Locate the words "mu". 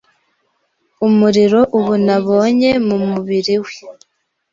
2.87-2.97